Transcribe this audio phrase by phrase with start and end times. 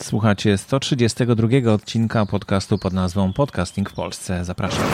[0.00, 4.44] Słuchacie 132 odcinka podcastu pod nazwą Podcasting w Polsce.
[4.44, 4.84] Zapraszam.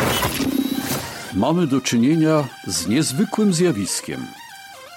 [1.34, 4.26] Mamy do czynienia z niezwykłym zjawiskiem.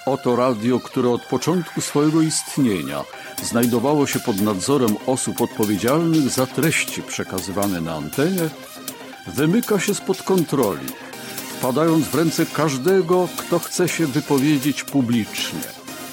[0.06, 3.04] Oto radio, które od początku swojego istnienia
[3.42, 8.48] znajdowało się pod nadzorem osób odpowiedzialnych za treści przekazywane na antenie,
[9.26, 10.86] wymyka się spod kontroli,
[11.58, 15.60] wpadając w ręce każdego, kto chce się wypowiedzieć publicznie,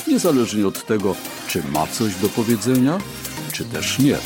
[0.08, 1.16] niezależnie od tego,
[1.48, 2.98] czy ma coś do powiedzenia,
[3.54, 4.18] czy też nie.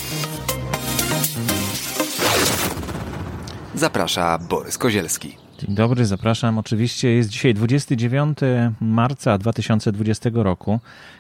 [3.76, 5.38] Zaprasza Borys Kozielski.
[5.60, 6.58] Dzień dobry, zapraszam.
[6.58, 8.38] Oczywiście jest dzisiaj 29
[8.82, 10.80] marca 2020 roku,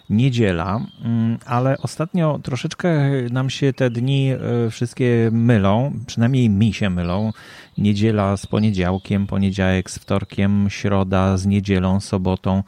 [0.09, 2.89] niedziela, mm, ale ostatnio troszeczkę
[3.31, 7.33] nam się te dni e, wszystkie mylą, przynajmniej mi się mylą.
[7.77, 12.63] Niedziela z poniedziałkiem, poniedziałek z wtorkiem, środa z niedzielą, sobotą.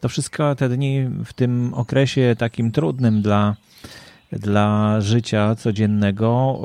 [0.00, 3.56] To wszystko te dni w tym okresie takim trudnym dla
[4.32, 6.60] dla życia codziennego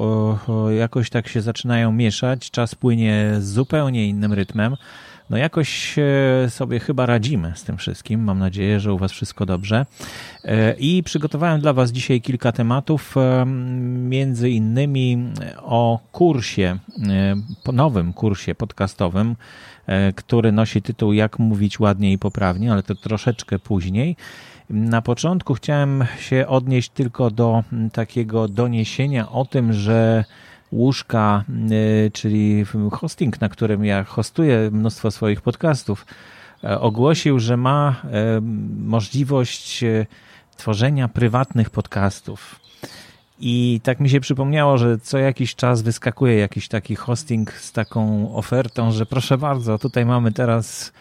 [0.77, 4.75] jakoś tak się zaczynają mieszać, czas płynie z zupełnie innym rytmem.
[5.29, 5.95] No jakoś
[6.49, 8.23] sobie chyba radzimy z tym wszystkim.
[8.23, 9.85] Mam nadzieję, że u Was wszystko dobrze.
[10.43, 13.45] E, I przygotowałem dla Was dzisiaj kilka tematów, e,
[14.09, 16.77] między innymi o kursie,
[17.67, 19.35] e, nowym kursie podcastowym,
[20.15, 24.15] który nosi tytuł Jak mówić ładnie i poprawnie, ale to troszeczkę później.
[24.69, 30.25] Na początku chciałem się odnieść tylko do takiego doniesienia o tym, że
[30.71, 31.43] łóżka,
[32.07, 36.05] y, czyli hosting, na którym ja hostuję mnóstwo swoich podcastów,
[36.63, 38.41] e, ogłosił, że ma e,
[38.77, 40.05] możliwość e,
[40.57, 42.59] tworzenia prywatnych podcastów.
[43.39, 48.33] I tak mi się przypomniało, że co jakiś czas wyskakuje jakiś taki hosting z taką
[48.35, 50.93] ofertą, że proszę bardzo, tutaj mamy teraz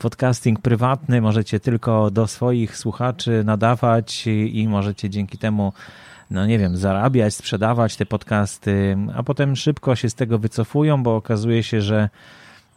[0.00, 5.72] podcasting prywatny, możecie tylko do swoich słuchaczy nadawać i możecie dzięki temu
[6.30, 11.16] no nie wiem, zarabiać, sprzedawać te podcasty, a potem szybko się z tego wycofują, bo
[11.16, 12.08] okazuje się, że,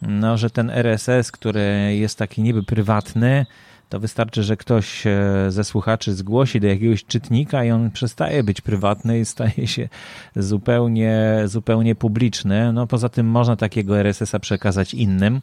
[0.02, 3.46] no, że ten RSS, który jest taki niby prywatny,
[3.88, 5.12] to wystarczy, że ktoś e,
[5.48, 9.88] ze słuchaczy zgłosi do jakiegoś czytnika i on przestaje być prywatny i staje się
[10.36, 12.72] zupełnie, zupełnie publiczny.
[12.72, 15.40] No poza tym można takiego RSS-a przekazać innym,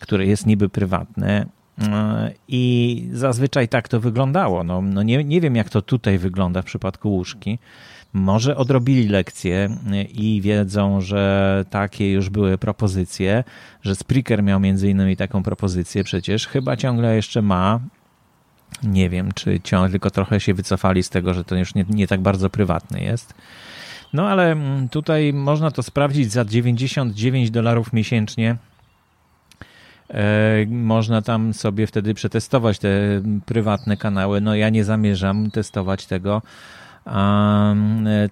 [0.00, 1.46] który jest niby prywatny.
[1.82, 4.64] E, I zazwyczaj tak to wyglądało.
[4.64, 7.58] No, no nie, nie wiem, jak to tutaj wygląda w przypadku łóżki.
[8.14, 9.76] Może odrobili lekcje
[10.12, 13.44] i wiedzą, że takie już były propozycje,
[13.82, 17.80] że Spreaker miał między innymi taką propozycję przecież, chyba ciągle jeszcze ma.
[18.82, 22.06] Nie wiem, czy ciągle tylko trochę się wycofali z tego, że to już nie, nie
[22.06, 23.34] tak bardzo prywatny jest.
[24.12, 24.56] No ale
[24.90, 28.56] tutaj można to sprawdzić za 99 dolarów miesięcznie.
[30.10, 32.88] E, można tam sobie wtedy przetestować te
[33.46, 34.40] prywatne kanały.
[34.40, 36.42] No ja nie zamierzam testować tego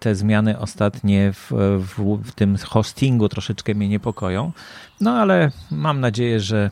[0.00, 4.52] te zmiany ostatnie w, w, w tym hostingu troszeczkę mnie niepokoją.
[5.00, 6.70] No ale mam nadzieję, że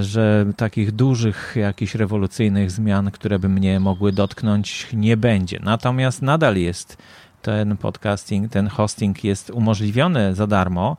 [0.00, 5.58] że takich dużych, jakichś rewolucyjnych zmian, które by mnie mogły dotknąć, nie będzie.
[5.62, 6.96] Natomiast nadal jest
[7.42, 10.96] ten podcasting, ten hosting jest umożliwiony za darmo.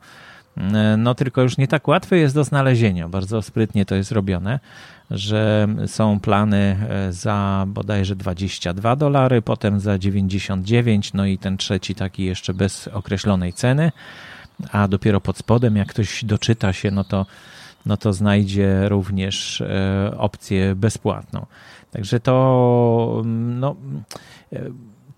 [0.98, 3.08] No tylko już nie tak łatwy jest do znalezienia.
[3.08, 4.58] Bardzo sprytnie to jest robione
[5.10, 11.94] że są plany e, za bodajże 22 dolary, potem za 99, no i ten trzeci
[11.94, 13.92] taki jeszcze bez określonej ceny,
[14.72, 17.26] a dopiero pod spodem, jak ktoś doczyta się, no to,
[17.86, 21.46] no to znajdzie również e, opcję bezpłatną.
[21.90, 23.76] Także to no,
[24.52, 24.60] e,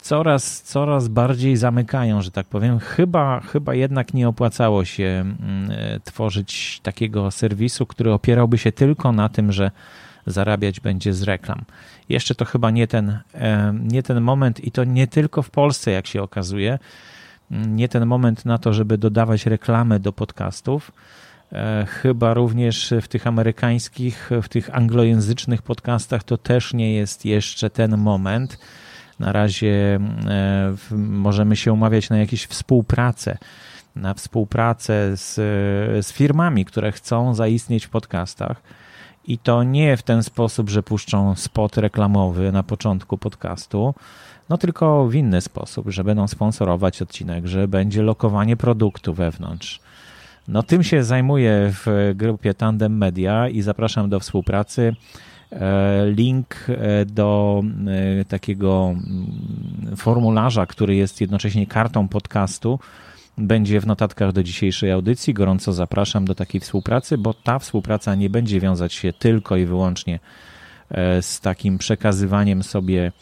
[0.00, 2.78] coraz, coraz bardziej zamykają, że tak powiem.
[2.78, 9.12] Chyba, chyba jednak nie opłacało się mm, e, tworzyć takiego serwisu, który opierałby się tylko
[9.12, 9.70] na tym, że
[10.26, 11.64] zarabiać będzie z reklam.
[12.08, 15.90] Jeszcze to chyba nie ten, e, nie ten moment i to nie tylko w Polsce,
[15.90, 16.78] jak się okazuje.
[17.50, 20.92] Mm, nie ten moment na to, żeby dodawać reklamy do podcastów.
[21.52, 27.70] E, chyba również w tych amerykańskich, w tych anglojęzycznych podcastach to też nie jest jeszcze
[27.70, 28.58] ten moment
[29.20, 33.38] na razie e, możemy się umawiać na jakieś współpracę,
[33.96, 35.34] na współpracę z,
[36.06, 38.62] z firmami, które chcą zaistnieć w podcastach.
[39.24, 43.94] I to nie w ten sposób, że puszczą spot reklamowy na początku podcastu,
[44.48, 49.80] no tylko w inny sposób, że będą sponsorować odcinek, że będzie lokowanie produktu wewnątrz.
[50.48, 54.96] No tym się zajmuję w grupie Tandem Media i zapraszam do współpracy.
[55.52, 57.62] E, link e, do
[58.20, 62.78] e, takiego mm, formularza, który jest jednocześnie kartą podcastu,
[63.38, 65.34] będzie w notatkach do dzisiejszej audycji.
[65.34, 70.18] Gorąco zapraszam do takiej współpracy, bo ta współpraca nie będzie wiązać się tylko i wyłącznie
[71.20, 73.12] z takim przekazywaniem sobie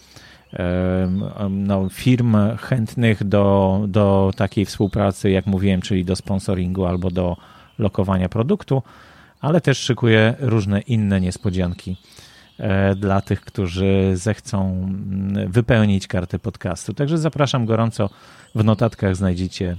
[1.51, 7.37] no, firm chętnych do, do takiej współpracy, jak mówiłem, czyli do sponsoringu albo do
[7.79, 8.83] lokowania produktu,
[9.41, 11.97] ale też szykuję różne inne niespodzianki
[12.97, 16.95] dla tych, którzy zechcą mm, wypełnić kartę podcastu.
[16.95, 18.11] Także zapraszam gorąco.
[18.55, 19.77] W notatkach znajdziecie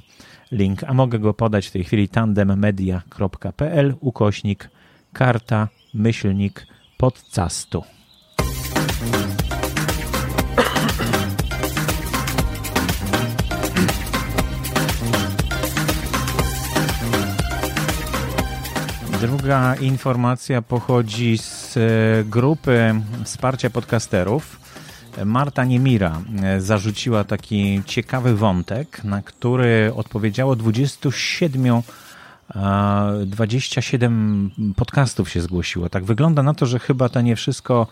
[0.52, 4.70] link, a mogę go podać w tej chwili tandemmedia.pl ukośnik
[5.14, 6.68] karta myślnik
[6.98, 7.99] podcastu.
[19.22, 21.80] Druga informacja pochodzi z e,
[22.24, 24.60] grupy wsparcia podcasterów.
[25.26, 31.82] Marta Niemira e, zarzuciła taki ciekawy wątek, na który odpowiedziało 27
[33.26, 35.90] 27 podcastów się zgłosiło.
[35.90, 37.88] Tak wygląda na to, że chyba to nie wszystko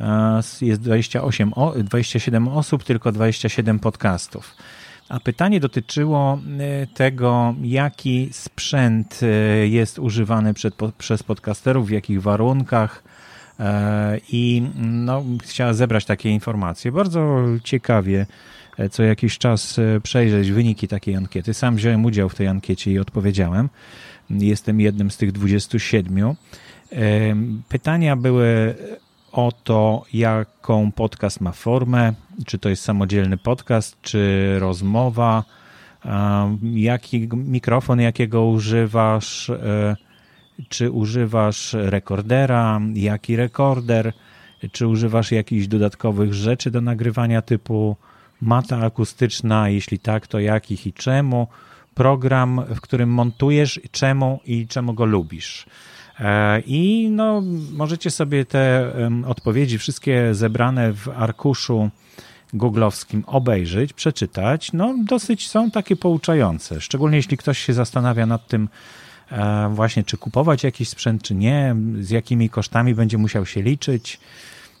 [0.00, 1.52] e, jest 28,
[1.84, 4.54] 27 osób, tylko 27 podcastów.
[5.10, 9.26] A pytanie dotyczyło e, tego, jaki sprzęt e,
[9.68, 13.02] jest używany przed, przez podcasterów, w jakich warunkach.
[13.60, 16.92] E, I no, chciała zebrać takie informacje.
[16.92, 18.26] Bardzo ciekawie
[18.90, 21.54] co jakiś czas przejrzeć wyniki takiej ankiety.
[21.54, 23.68] Sam wziąłem udział w tej ankiecie i odpowiedziałem.
[24.30, 26.34] Jestem jednym z tych 27.
[27.68, 28.74] Pytania były
[29.32, 32.12] o to, jaką podcast ma formę,
[32.46, 35.44] czy to jest samodzielny podcast, czy rozmowa,
[36.62, 39.96] jaki mikrofon, jakiego używasz, e,
[40.68, 44.12] czy używasz rekordera, jaki rekorder,
[44.72, 47.96] czy używasz jakichś dodatkowych rzeczy do nagrywania typu
[48.40, 51.48] mata akustyczna, jeśli tak, to jakich i czemu,
[51.94, 55.66] program, w którym montujesz, czemu i czemu go lubisz.
[56.20, 57.42] E, I no,
[57.72, 58.92] możecie sobie te
[59.26, 61.90] odpowiedzi, wszystkie zebrane w arkuszu
[62.52, 64.72] googlowskim obejrzeć, przeczytać.
[64.72, 68.68] No, dosyć są takie pouczające, szczególnie jeśli ktoś się zastanawia nad tym,
[69.30, 74.20] e, właśnie czy kupować jakiś sprzęt, czy nie, z jakimi kosztami będzie musiał się liczyć.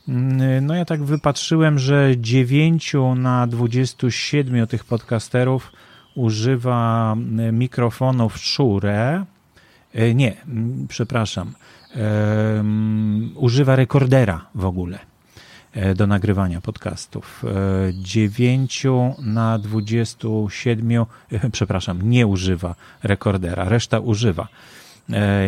[0.08, 5.72] Mm, no ja tak wypatrzyłem, że 9 na 27 tych podcasterów
[6.14, 7.16] używa
[7.52, 9.24] mikrofonów Shure,
[9.94, 10.36] E, nie,
[10.88, 11.52] przepraszam.
[13.34, 14.98] Używa rekordera w ogóle
[15.94, 17.44] do nagrywania podcastów.
[17.92, 21.04] 9 e, na 27,
[21.52, 24.48] przepraszam, nie używa rekordera, reszta używa.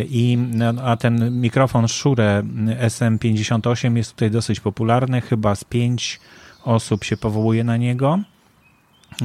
[0.09, 2.43] I, no, a ten mikrofon Shure
[2.81, 6.21] SM58 jest tutaj dosyć popularny, chyba z 5
[6.65, 8.19] osób się powołuje na niego.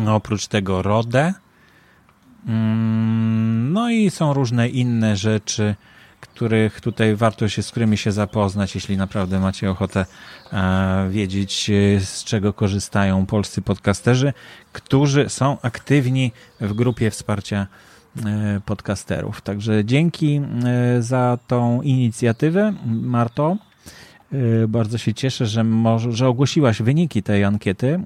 [0.07, 1.33] Oprócz tego Rode,
[2.47, 5.75] Mm, no i są różne inne rzeczy,
[6.37, 10.05] których tutaj warto się, z którymi się zapoznać, jeśli naprawdę macie ochotę
[10.53, 14.33] e, wiedzieć, e, z czego korzystają polscy podcasterzy,
[14.73, 16.31] którzy są aktywni
[16.61, 17.67] w grupie wsparcia
[18.25, 19.41] e, podcasterów.
[19.41, 20.41] Także dzięki
[20.99, 23.57] za tą inicjatywę, Marto.
[24.67, 25.65] Bardzo się cieszę, że,
[26.09, 27.99] że ogłosiłaś wyniki tej ankiety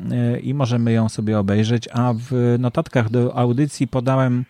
[0.44, 4.46] i możemy ją sobie obejrzeć, a w notatkach do audycji podałem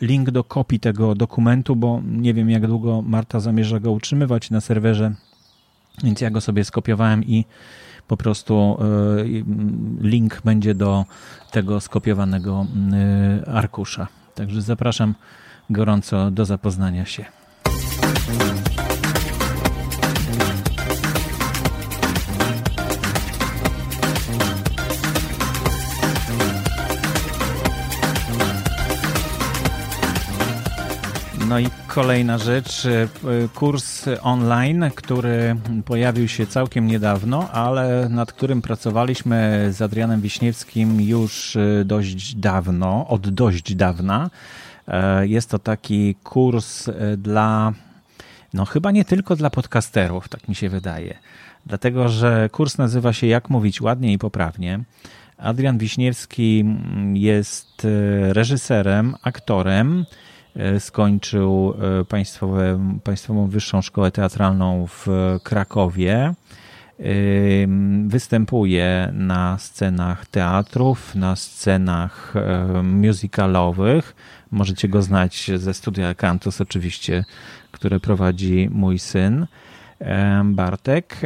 [0.00, 4.60] link do kopii tego dokumentu, bo nie wiem jak długo Marta zamierza go utrzymywać na
[4.60, 5.14] serwerze,
[6.04, 7.44] więc ja go sobie skopiowałem i
[8.08, 8.78] po prostu
[9.24, 9.44] y,
[10.00, 11.04] link będzie do
[11.50, 12.66] tego skopiowanego
[13.46, 14.08] arkusza.
[14.34, 15.14] Także zapraszam
[15.70, 17.24] gorąco do zapoznania się.
[31.48, 33.08] No i kolejna rzecz, e,
[33.54, 41.56] kurs online, który pojawił się całkiem niedawno, ale nad którym pracowaliśmy z Adrianem Wiśniewskim już
[41.56, 44.30] e, dość dawno, od dość dawna.
[44.88, 47.72] E, jest to taki kurs dla,
[48.54, 51.18] no chyba nie tylko dla podcasterów, tak mi się wydaje.
[51.66, 54.80] Dlatego, że kurs nazywa się Jak mówić ładnie i poprawnie.
[55.38, 56.64] Adrian Wiśniewski
[57.14, 57.86] jest
[58.32, 60.04] reżyserem, aktorem,
[60.78, 65.06] skończył e, państwowe, Państwową Wyższą Szkołę Teatralną w
[65.42, 66.16] Krakowie.
[66.24, 66.34] E,
[68.06, 72.34] występuje na scenach teatrów, na scenach
[72.82, 74.16] musicalowych.
[74.50, 77.24] Możecie go znać ze studia Cantus, oczywiście,
[77.72, 79.46] które prowadzi mój syn.
[80.44, 81.20] Bartek.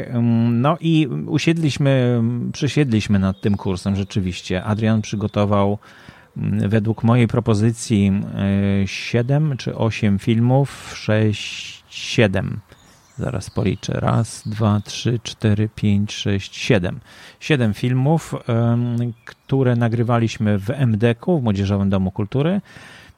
[0.50, 4.64] No i usiedliśmy, przysiedliśmy nad tym kursem rzeczywiście.
[4.64, 5.78] Adrian przygotował
[6.68, 8.12] według mojej propozycji
[8.86, 12.60] 7 e, czy 8 filmów, 6, 7.
[13.18, 13.92] Zaraz policzę.
[13.92, 17.00] Raz, dwa, trzy, cztery, pięć, sześć, siedem.
[17.40, 18.34] Siedem filmów,
[19.24, 22.60] które nagrywaliśmy w MDK-u, w Młodzieżowym Domu Kultury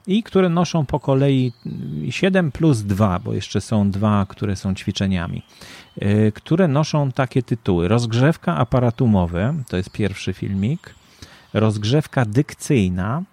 [0.07, 1.51] i które noszą po kolei
[2.09, 5.41] 7 plus 2, bo jeszcze są dwa, które są ćwiczeniami,
[5.99, 7.87] e, które noszą takie tytuły.
[7.87, 10.95] Rozgrzewka aparatu mowy, to jest pierwszy filmik.
[11.53, 13.23] Rozgrzewka dykcyjna,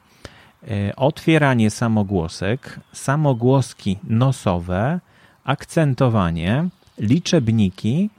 [0.69, 5.01] e, otwieranie samogłosek, samogłoski nosowe,
[5.45, 8.11] akcentowanie, liczebniki,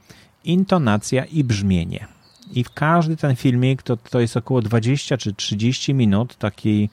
[0.44, 2.06] intonacja i brzmienie.
[2.52, 6.90] I w każdy ten filmik to, to jest około 20 czy 30 minut takiej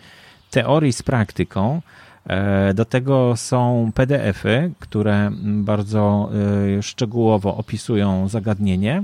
[0.51, 1.81] teorii z praktyką.
[2.27, 6.29] E, do tego są PDFy, które bardzo
[6.77, 9.03] e, szczegółowo opisują zagadnienie.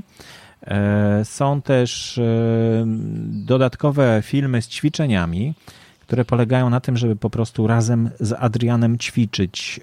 [0.67, 2.19] E, są też
[3.27, 5.53] dodatkowe filmy z ćwiczeniami,
[5.99, 9.81] które polegają na tym, żeby po prostu razem z Adrianem ćwiczyć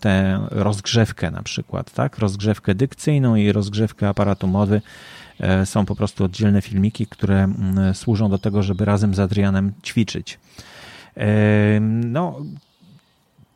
[0.00, 2.18] tę rozgrzewkę na przykład, tak?
[2.18, 4.82] Rozgrzewkę dykcyjną i rozgrzewkę aparatu mowy.
[5.64, 7.52] Są po prostu oddzielne filmiki, które
[7.92, 10.38] służą do tego, żeby razem z Adrianem ćwiczyć.
[11.90, 12.40] No,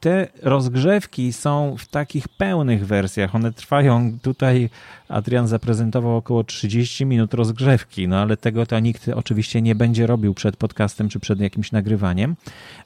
[0.07, 3.35] te rozgrzewki są w takich pełnych wersjach.
[3.35, 4.71] One trwają tutaj,
[5.09, 10.35] Adrian zaprezentował około 30 minut rozgrzewki, no ale tego to nikt oczywiście nie będzie robił
[10.35, 12.37] przed podcastem czy przed jakimś nagrywaniem,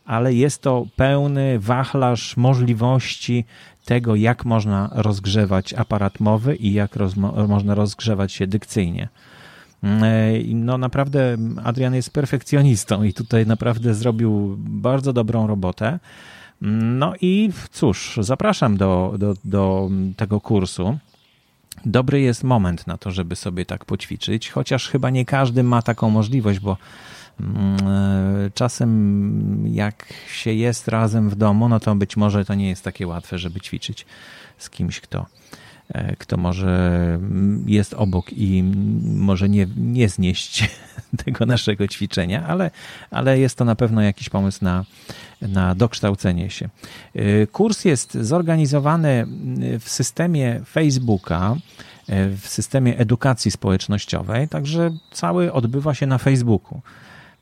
[0.05, 3.45] ale jest to pełny wachlarz możliwości
[3.85, 6.99] tego, jak można rozgrzewać aparat mowy i jak
[7.49, 9.09] można rozgrzewać się dykcyjnie.
[10.55, 15.99] No naprawdę Adrian jest perfekcjonistą i tutaj naprawdę zrobił bardzo dobrą robotę.
[16.61, 20.99] No i cóż, zapraszam do, do, do tego kursu.
[21.85, 26.11] Dobry jest moment na to, żeby sobie tak poćwiczyć, chociaż chyba nie każdy ma taką
[26.11, 26.76] możliwość, bo
[27.40, 27.76] mm,
[28.55, 33.07] czasem jak się jest razem w domu, no to być może to nie jest takie
[33.07, 34.07] łatwe, żeby ćwiczyć
[34.59, 35.60] z kimś, kto, E,
[36.19, 36.69] kto może
[37.15, 38.63] mm, jest obok i
[39.05, 40.71] może nie, nie znieść
[41.25, 42.71] tego naszego ćwiczenia, ale,
[43.11, 44.85] ale jest to na pewno jakiś pomysł na,
[45.43, 46.69] na dokształcenie się.
[47.15, 49.27] E, kurs jest zorganizowany
[49.81, 51.57] w systemie Facebooka,
[52.09, 56.81] e, w systemie edukacji społecznościowej, także cały odbywa się na Facebooku.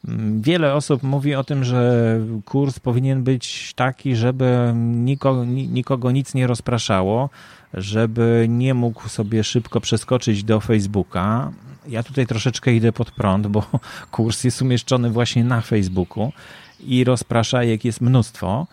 [0.08, 6.34] Mm, wiele osób mówi o tym, że kurs powinien być taki, żeby nikogo, nikogo nic
[6.34, 7.30] nie rozpraszało,
[7.74, 11.52] żeby nie mógł sobie szybko przeskoczyć do Facebooka.
[11.88, 13.66] Ja tutaj troszeczkę idę pod prąd, bo
[14.10, 16.32] kurs jest umieszczony właśnie na Facebooku
[16.80, 18.66] i rozpraszajek jest mnóstwo.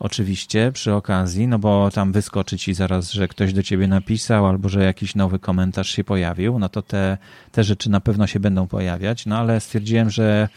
[0.00, 4.68] Oczywiście przy okazji, no bo tam wyskoczy ci zaraz, że ktoś do ciebie napisał albo
[4.68, 7.18] że jakiś nowy komentarz się pojawił, no to te,
[7.52, 10.48] te rzeczy na pewno się będą pojawiać, no ale stwierdziłem, że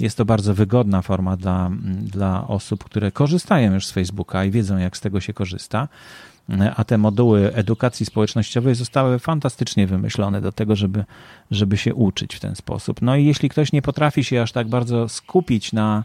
[0.00, 1.70] jest to bardzo wygodna forma dla,
[2.02, 5.88] dla osób, które korzystają już z Facebooka i wiedzą, jak z tego się korzysta
[6.76, 11.04] a te moduły edukacji społecznościowej zostały fantastycznie wymyślone do tego, żeby,
[11.50, 13.02] żeby się uczyć w ten sposób.
[13.02, 16.04] No i jeśli ktoś nie potrafi się aż tak bardzo skupić na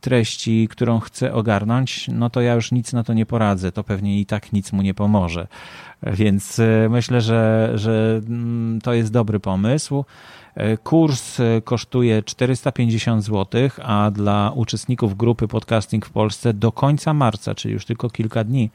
[0.00, 3.72] treści, którą chce ogarnąć, no to ja już nic na to nie poradzę.
[3.72, 5.46] To pewnie i tak nic mu nie pomoże.
[6.02, 10.04] Więc e, myślę, że, że mm, to jest dobry pomysł.
[10.54, 17.14] E, kurs e, kosztuje 450 zł, a dla uczestników grupy podcasting w Polsce do końca
[17.14, 18.70] marca, czyli już tylko kilka dni,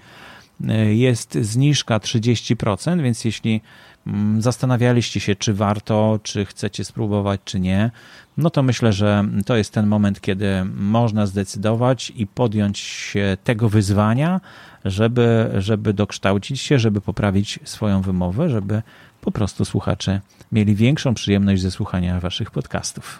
[0.91, 3.61] jest zniżka 30%, więc jeśli
[4.07, 7.91] mm, zastanawialiście się, czy warto, czy chcecie spróbować, czy nie,
[8.37, 13.69] no to myślę, że to jest ten moment, kiedy można zdecydować i podjąć się tego
[13.69, 14.41] wyzwania,
[14.85, 18.81] żeby, żeby dokształcić się, żeby poprawić swoją wymowę, żeby
[19.21, 23.19] po prostu słuchacze mieli większą przyjemność ze słuchania waszych podcastów.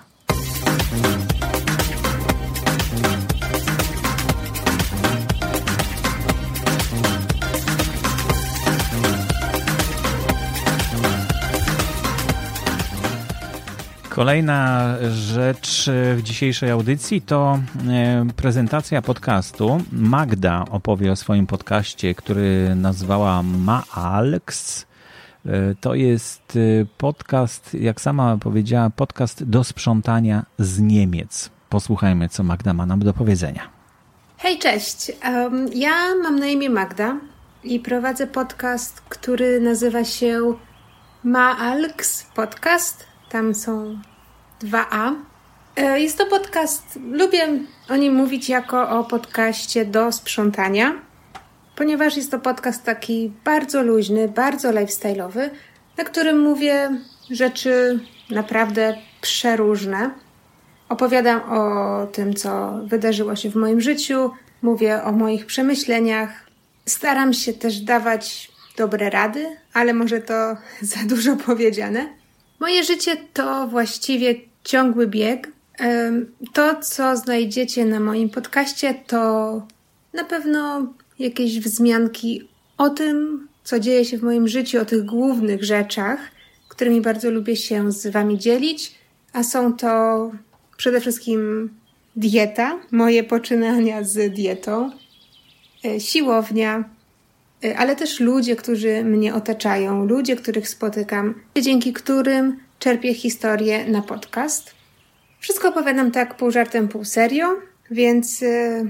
[14.11, 19.81] Kolejna rzecz w dzisiejszej audycji to e, prezentacja podcastu.
[19.91, 24.85] Magda opowie o swoim podcaście, który nazwała Maalks.
[25.45, 31.49] E, to jest e, podcast, jak sama powiedziała, podcast do sprzątania z Niemiec.
[31.69, 33.69] Posłuchajmy, co Magda ma nam do powiedzenia.
[34.37, 35.11] Hej, cześć.
[35.73, 37.17] ja mam na imię Magda
[37.63, 40.53] i prowadzę podcast, który nazywa się
[41.23, 43.99] Maalks Podcast tam są
[44.63, 45.15] 2A.
[45.75, 47.47] E, jest to podcast, lubię
[47.89, 50.93] o nim mówić jako o podcaście do sprzątania,
[51.75, 55.49] ponieważ jest to podcast taki bardzo luźny, bardzo lifestyle'owy,
[55.97, 56.89] na którym mówię
[57.29, 60.11] rzeczy naprawdę przeróżne.
[60.89, 66.29] Opowiadam o tym, co wydarzyło się w moim życiu, mówię o moich przemyśleniach.
[66.85, 72.20] Staram się też dawać dobre rady, ale może to za dużo powiedziane.
[72.61, 75.51] Moje życie to właściwie ciągły bieg.
[76.53, 79.17] To, co znajdziecie na moim podcaście, to
[80.13, 85.63] na pewno jakieś wzmianki o tym, co dzieje się w moim życiu, o tych głównych
[85.63, 86.19] rzeczach,
[86.69, 88.95] którymi bardzo lubię się z Wami dzielić,
[89.33, 90.31] a są to
[90.77, 91.69] przede wszystkim
[92.15, 94.91] dieta, moje poczynania z dietą,
[95.85, 96.89] e, siłownia,
[97.77, 104.71] ale też ludzie, którzy mnie otaczają, ludzie, których spotykam, dzięki którym czerpię historię na podcast.
[105.39, 107.47] Wszystko opowiadam tak pół żartem, pół serio,
[107.91, 108.85] więc e,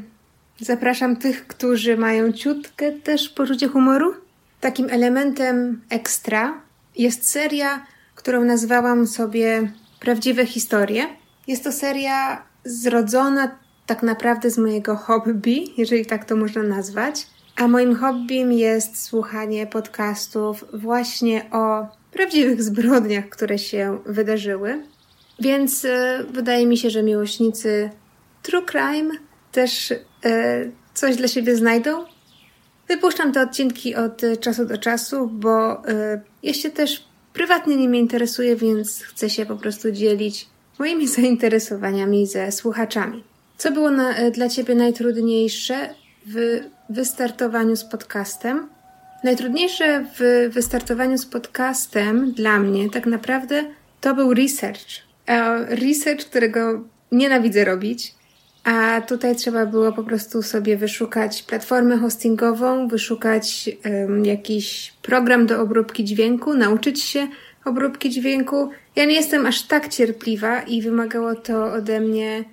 [0.60, 4.14] zapraszam tych, którzy mają ciutkę też poczucie humoru.
[4.62, 6.62] Takim elementem ekstra
[6.98, 7.86] jest seria,
[8.16, 11.08] którą nazwałam sobie Prawdziwe historie.
[11.48, 13.52] Jest to seria zrodzona
[13.86, 17.28] tak naprawdę z mojego hobby, jeżeli tak to można nazwać.
[17.56, 24.84] A moim hobbym jest słuchanie podcastów właśnie o prawdziwych zbrodniach, które się wydarzyły.
[25.40, 27.90] Więc e, wydaje mi się, że miłośnicy
[28.44, 29.12] True Crime
[29.52, 29.94] też
[30.26, 32.06] e, coś dla siebie znajdą.
[32.88, 38.56] Wypuszczam te odcinki od czasu do czasu, bo e, ja się też prywatnie nimi interesuję,
[38.56, 40.48] więc chcę się po prostu dzielić
[40.80, 43.24] moimi zainteresowaniami ze słuchaczami.
[43.58, 45.90] Co było na, dla Ciebie najtrudniejsze
[46.26, 48.70] w wystartowaniu z podcastem?
[49.24, 53.64] Najtrudniejsze w wystartowaniu z podcastem dla mnie tak naprawdę
[54.02, 54.88] to był research.
[55.68, 58.16] Research, którego nienawidzę robić,
[58.64, 65.62] a tutaj trzeba było po prostu sobie wyszukać platformę hostingową, wyszukać um, jakiś program do
[65.62, 67.28] obróbki dźwięku, nauczyć się
[67.66, 68.70] obróbki dźwięku.
[68.96, 72.44] Ja nie jestem aż tak cierpliwa i wymagało to ode mnie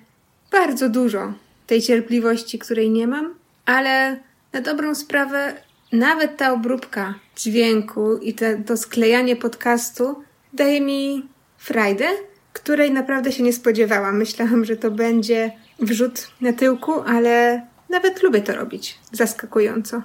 [0.51, 1.33] bardzo dużo
[1.67, 3.38] tej cierpliwości, której nie mam,
[3.69, 4.19] ale
[4.53, 5.53] na dobrą sprawę
[5.91, 10.23] nawet ta obróbka dźwięku i te, to sklejanie podcastu
[10.53, 12.05] daje mi frajdę,
[12.53, 14.17] której naprawdę się nie spodziewałam.
[14.17, 18.99] Myślałam, że to będzie wrzut na tyłku, ale nawet lubię to robić.
[19.11, 20.01] Zaskakująco.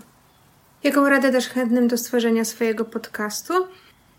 [0.83, 3.55] Jaką radę też chętnym do stworzenia swojego podcastu?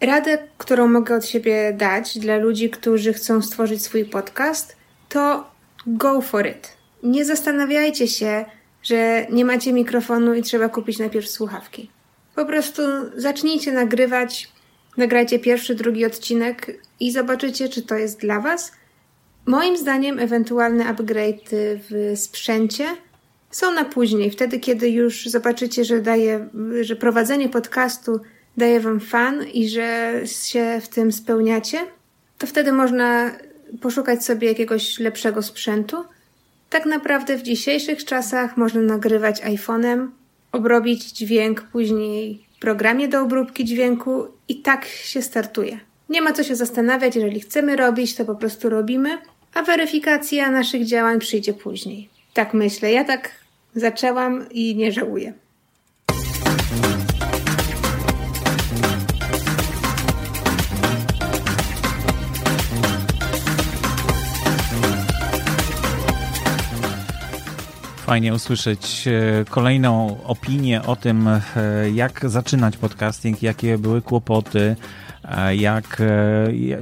[0.01, 4.75] Radę, którą mogę od siebie dać dla ludzi, którzy chcą stworzyć swój podcast,
[5.09, 5.51] to
[5.87, 6.77] go for it.
[7.03, 8.45] Nie zastanawiajcie się,
[8.85, 11.89] że nie macie mikrofonu i trzeba kupić najpierw słuchawki.
[12.35, 12.81] Po prostu
[13.15, 14.51] zacznijcie nagrywać,
[14.97, 18.71] nagrajcie pierwszy, drugi odcinek i zobaczycie, czy to jest dla Was.
[19.45, 21.49] Moim zdaniem ewentualne upgrade
[21.89, 22.85] w sprzęcie
[23.51, 26.49] są na później, wtedy kiedy już zobaczycie, że daje,
[26.81, 28.19] że prowadzenie podcastu
[28.57, 31.79] daje wam fan i że się w tym spełniacie,
[32.37, 33.31] to wtedy można
[33.81, 36.03] poszukać sobie jakiegoś lepszego sprzętu.
[36.69, 40.07] Tak naprawdę w dzisiejszych czasach można nagrywać iPhone'em,
[40.51, 45.79] obrobić dźwięk później w programie do obróbki dźwięku i tak się startuje.
[46.09, 49.17] Nie ma co się zastanawiać, jeżeli chcemy robić, to po prostu robimy,
[49.53, 52.09] a weryfikacja naszych działań przyjdzie później.
[52.33, 53.31] Tak myślę, ja tak
[53.75, 55.33] zaczęłam i nie żałuję.
[68.05, 71.41] Fajnie usłyszeć e, kolejną opinię o tym, e,
[71.93, 74.75] jak zaczynać podcasting, jakie były kłopoty,
[75.23, 76.01] e, jak,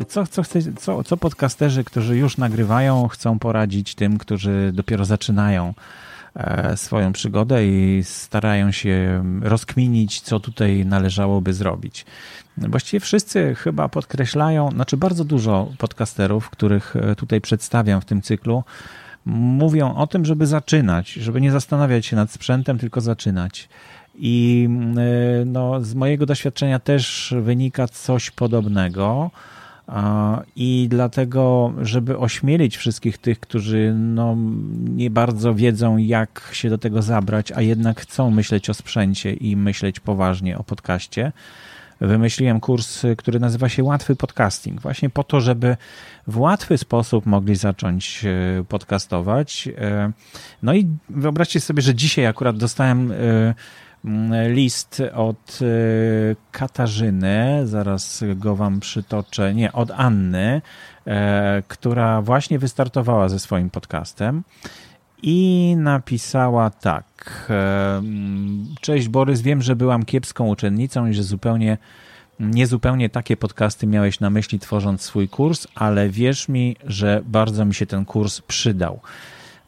[0.08, 5.74] co, co, chce, co, co podcasterzy, którzy już nagrywają, chcą poradzić tym, którzy dopiero zaczynają
[6.76, 12.06] swoją przygodę i starają się rozkminić, co tutaj należałoby zrobić.
[12.58, 18.64] Właściwie wszyscy chyba podkreślają, znaczy bardzo dużo podcasterów, których tutaj przedstawiam w tym cyklu,
[19.26, 23.70] mówią o tym, żeby zaczynać, żeby nie zastanawiać się nad sprzętem, tylko zaczynać.
[24.16, 24.68] I
[25.42, 29.32] y, no, z mojego doświadczenia też wynika coś podobnego.
[30.56, 34.38] I dlatego, żeby ośmielić wszystkich tych, którzy no,
[34.90, 39.56] nie bardzo wiedzą, jak się do tego zabrać, a jednak chcą myśleć o sprzęcie i
[39.56, 41.32] myśleć poważnie o podcaście,
[42.08, 45.78] wymyśliłem kurs, który nazywa się Łatwy Podcasting, właśnie po to, żeby
[46.28, 49.70] w łatwy sposób mogli zacząć e, podcastować.
[49.78, 50.12] E,
[50.64, 53.54] no i wyobraźcie sobie, że dzisiaj akurat dostałem e,
[54.50, 55.60] list od
[56.52, 60.62] Katarzyny, zaraz go wam przytoczę, nie, od Anny,
[61.68, 64.44] która właśnie wystartowała ze swoim podcastem
[65.24, 67.52] i napisała tak.
[68.82, 71.78] Cześć Borys, wiem, że byłam kiepską uczennicą i że zupełnie
[72.40, 77.74] niezupełnie takie podcasty miałeś na myśli tworząc swój kurs, ale wierz mi, że bardzo mi
[77.74, 79.00] się ten kurs przydał.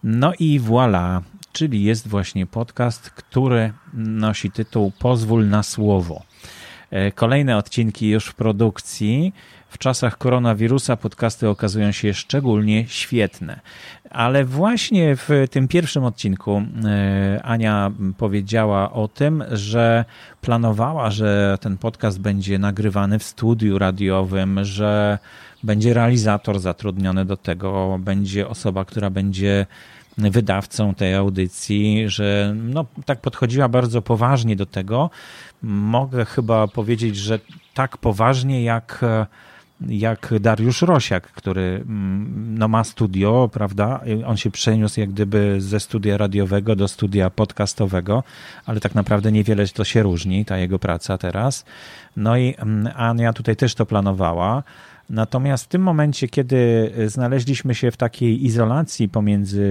[0.04, 6.24] No i voilà, czyli jest właśnie podcast, który nosi tytuł Pozwól na słowo.
[6.92, 9.34] E, kolejne odcinki już w produkcji.
[9.70, 13.60] W czasach koronawirusa podcasty okazują się szczególnie świetne.
[14.10, 20.06] Ale właśnie w tym pierwszym odcinku e, Ania powiedziała o tym, że
[20.42, 25.20] planowała, że ten podcast będzie nagrywany w studiu radiowym, że
[25.64, 29.66] będzie realizator zatrudniony do tego, będzie osoba, która będzie
[30.18, 35.10] wydawcą tej audycji, że no, tak podchodziła bardzo poważnie do tego.
[35.64, 37.40] Mogę chyba powiedzieć, że
[37.74, 39.06] tak poważnie jak
[39.82, 44.00] jak Dariusz Rosiak, który mm, no, ma studio, prawda?
[44.26, 48.24] On się przeniósł jak gdyby ze studia radiowego do studia podcastowego,
[48.66, 51.66] ale tak naprawdę niewiele to się różni, ta jego praca teraz.
[52.18, 54.64] No i mm, Ania tutaj też to planowała.
[55.10, 59.64] Natomiast w tym momencie, kiedy znaleźliśmy się w takiej izolacji pomiędzy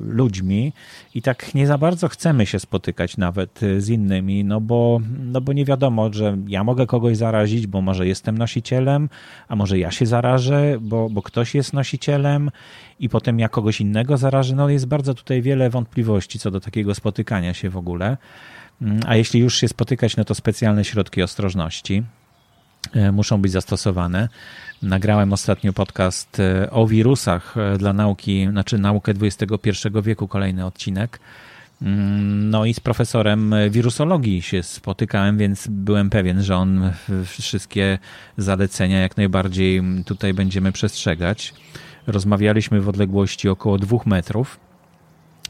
[0.00, 0.72] ludźmi
[1.14, 5.52] i tak nie za bardzo chcemy się spotykać nawet z innymi, no bo, no bo
[5.52, 9.08] nie wiadomo, że ja mogę kogoś zarazić, bo może jestem nosicielem,
[9.48, 12.50] a może ja się zarażę, bo, bo ktoś jest nosicielem
[13.00, 14.54] i potem ja kogoś innego zarażę.
[14.56, 18.16] No jest bardzo tutaj wiele wątpliwości co do takiego spotykania się w ogóle.
[19.06, 22.02] A jeśli już się spotykać, no to specjalne środki ostrożności e,
[23.12, 24.28] muszą być zastosowane.
[24.84, 29.70] Nagrałem ostatnio podcast e, o wirusach e, dla nauki, znaczy naukę XXI
[30.02, 31.20] wieku, kolejny odcinek.
[31.82, 36.92] Mm, no i z profesorem wirusologii się spotykałem, więc byłem pewien, że on
[37.24, 37.98] wszystkie
[38.36, 41.54] zalecenia jak najbardziej tutaj będziemy przestrzegać.
[42.06, 44.60] Rozmawialiśmy w odległości około dwóch metrów,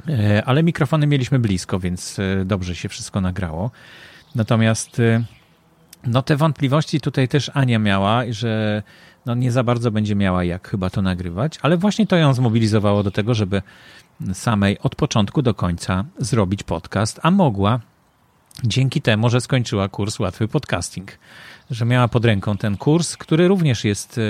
[0.09, 3.71] e, ale mikrofony mieliśmy blisko, więc dobrze się wszystko nagrało.
[4.35, 5.01] Natomiast
[6.07, 8.83] no te wątpliwości tutaj też Ania miała, że
[9.27, 13.03] no nie za bardzo będzie miała jak chyba to nagrywać, ale właśnie to ją zmobilizowało
[13.03, 13.63] do tego, żeby
[14.33, 17.81] samej od początku do końca zrobić podcast, a mogła
[18.65, 21.19] dzięki temu, że skończyła kurs Łatwy Podcasting,
[21.71, 24.23] że miała pod ręką ten kurs, który również jest e,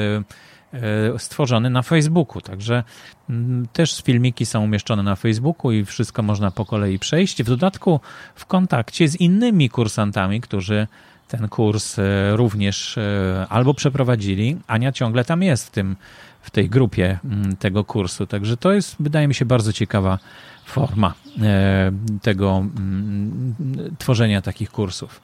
[1.13, 2.85] e, stworzony na Facebooku, także
[3.31, 7.43] mm, też filmiki są umieszczone na Facebooku i wszystko można po kolei przejść.
[7.43, 8.01] W dodatku
[8.35, 10.87] w kontakcie z innymi kursantami, którzy
[11.29, 14.57] ten kurs e, również e, albo przeprowadzili.
[14.67, 15.97] Ania ciągle tam jest w, tym,
[16.43, 18.27] w tej grupie mm, tego kursu.
[18.27, 20.19] Także to jest, wydaje mi się, bardzo ciekawa
[20.65, 23.55] forma e, tego mm,
[23.99, 25.21] tworzenia takich kursów.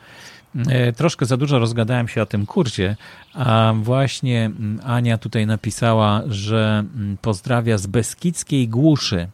[0.97, 2.97] Troszkę za dużo rozgadałem się o tym kursie,
[3.35, 6.85] a właśnie mm, Ania tutaj napisała, że
[7.23, 9.29] pozdrawia z Beskidzkiej Głuszy,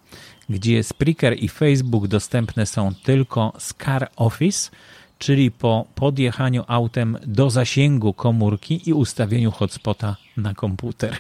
[0.49, 4.71] gdzie Spreaker i Facebook dostępne są tylko z Car Office–
[5.19, 11.17] czyli po podjechaniu autem do zasięgu komórki i ustawieniu hotspota na komputer.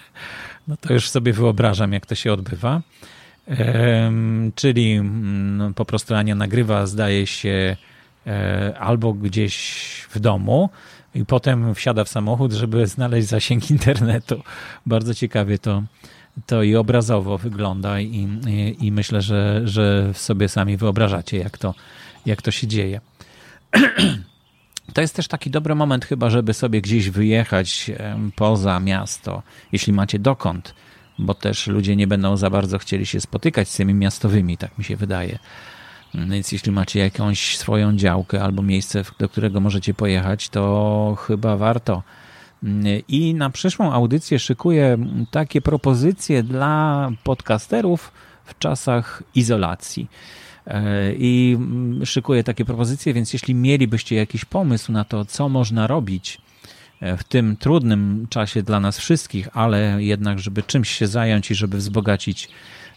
[0.69, 2.83] No to już sobie wyobrażam, jak to się odbywa.
[4.55, 7.77] Czyli no, po prostu Ania nagrywa, zdaje się,
[8.27, 10.71] e, albo gdzieś w domu
[11.15, 14.43] i potem wsiada w samochód, żeby znaleźć zasięg internetu.
[14.87, 15.83] Bardzo ciekawie to,
[16.47, 21.75] to i obrazowo wygląda i, i, i myślę, że, że sobie sami wyobrażacie, jak to,
[22.27, 23.01] jak to się dzieje.
[24.95, 27.91] To jest też taki dobry moment chyba, żeby sobie gdzieś wyjechać
[28.37, 30.75] poza miasto, jeśli macie dokąd,
[31.19, 34.85] bo też ludzie nie będą za bardzo chcieli się spotykać z tymi miastowymi, tak mi
[34.85, 35.39] się wydaje.
[36.15, 42.03] Więc jeśli macie jakąś swoją działkę albo miejsce, do którego możecie pojechać, to chyba warto.
[43.09, 44.99] I na przyszłą audycję szykuję
[45.31, 48.12] takie propozycje dla podcasterów
[48.45, 50.09] w czasach izolacji.
[50.66, 51.59] E, i
[52.05, 56.38] szykuję takie propozycje, więc jeśli mielibyście jakiś pomysł na to, co można robić
[57.00, 61.55] e, w tym trudnym czasie dla nas wszystkich, ale jednak, żeby czymś się zająć i
[61.55, 62.48] żeby wzbogacić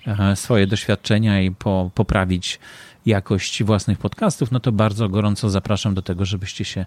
[0.08, 2.60] e, swoje doświadczenia i po, poprawić
[3.06, 6.86] jakość własnych podcastów, no to bardzo gorąco zapraszam do tego, żebyście się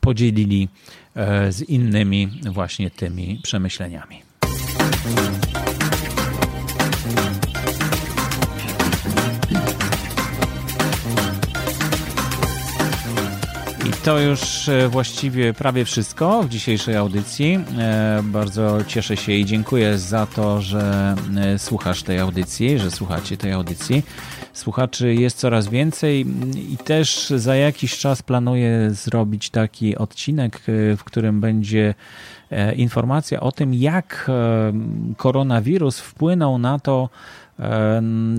[0.00, 0.68] podzielili
[1.50, 4.22] z innymi właśnie tymi przemyśleniami.
[14.04, 17.58] To już e, właściwie prawie wszystko w dzisiejszej audycji.
[17.78, 23.36] E, bardzo cieszę się i dziękuję za to, że e, słuchasz tej audycji, że słuchacie
[23.36, 24.02] tej audycji.
[24.52, 26.26] Słuchaczy jest coraz więcej
[26.72, 30.60] i też za jakiś czas planuję zrobić taki odcinek,
[30.96, 31.94] w którym będzie
[32.76, 34.30] informacja o tym, jak
[35.16, 37.08] koronawirus wpłynął na to,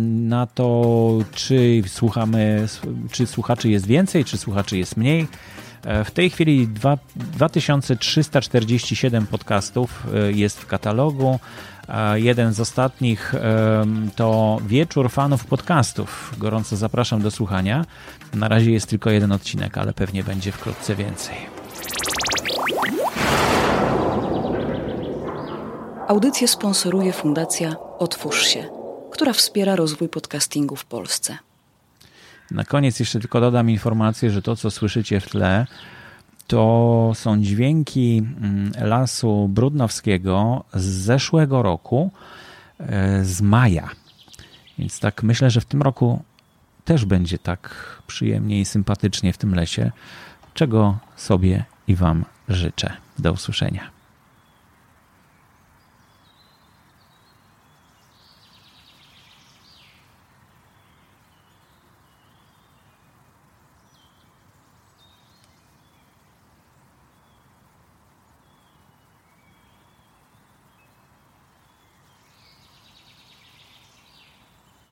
[0.02, 2.68] na to, czy słuchamy,
[3.12, 5.28] czy słuchaczy jest więcej, czy słuchaczy jest mniej
[5.86, 6.68] E, w tej chwili
[7.16, 11.40] 2347 podcastów e, jest w katalogu.
[12.16, 13.36] Jeden z ostatnich
[14.16, 16.36] to Wieczór Fanów Podcastów.
[16.38, 17.86] Gorąco zapraszam do słuchania.
[18.34, 21.36] Na razie jest tylko jeden odcinek, ale pewnie będzie wkrótce więcej.
[26.08, 28.79] Audycję sponsoruje Fundacja Otwórz się,
[29.12, 31.38] która wspiera rozwój podcastingu w Polsce.
[32.52, 35.68] Na koniec jeszcze tylko dodam informację, że to, co słyszycie w tle,
[36.48, 42.12] to są dźwięki mm, lasu brudnowskiego z zeszłego roku,
[42.80, 43.90] e, z maja.
[44.80, 46.24] Więc tak myślę, że w tym roku
[46.86, 47.76] też będzie tak
[48.08, 49.92] przyjemnie i sympatycznie w tym lesie,
[50.54, 52.94] czego sobie i Wam życzę.
[53.20, 53.99] Do usłyszenia.